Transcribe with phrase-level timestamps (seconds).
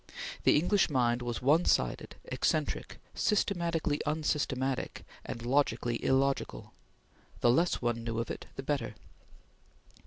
[0.45, 6.73] The English mind was one sided, eccentric, systematically unsystematic, and logically illogical.
[7.41, 8.95] The less one knew of it, the better.